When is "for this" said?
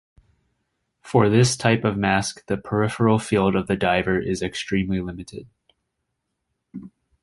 1.03-1.55